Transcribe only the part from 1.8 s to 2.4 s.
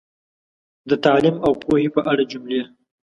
په اړه